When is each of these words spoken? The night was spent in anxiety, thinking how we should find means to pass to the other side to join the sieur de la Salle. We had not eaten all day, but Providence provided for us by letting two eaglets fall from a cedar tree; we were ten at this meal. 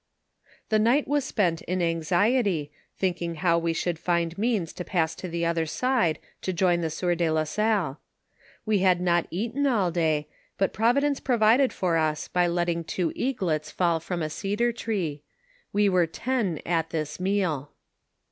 The 0.69 0.79
night 0.79 1.07
was 1.07 1.23
spent 1.25 1.61
in 1.61 1.79
anxiety, 1.79 2.71
thinking 2.97 3.35
how 3.35 3.59
we 3.59 3.71
should 3.71 3.99
find 3.99 4.35
means 4.35 4.73
to 4.73 4.83
pass 4.83 5.13
to 5.13 5.27
the 5.27 5.45
other 5.45 5.67
side 5.67 6.17
to 6.41 6.51
join 6.51 6.81
the 6.81 6.89
sieur 6.89 7.13
de 7.13 7.29
la 7.29 7.43
Salle. 7.43 7.99
We 8.65 8.79
had 8.79 8.99
not 8.99 9.27
eaten 9.29 9.67
all 9.67 9.91
day, 9.91 10.27
but 10.57 10.73
Providence 10.73 11.19
provided 11.19 11.71
for 11.71 11.97
us 11.97 12.27
by 12.27 12.47
letting 12.47 12.83
two 12.83 13.13
eaglets 13.15 13.69
fall 13.69 13.99
from 13.99 14.23
a 14.23 14.31
cedar 14.31 14.71
tree; 14.71 15.21
we 15.71 15.87
were 15.87 16.07
ten 16.07 16.59
at 16.65 16.89
this 16.89 17.19
meal. 17.19 17.69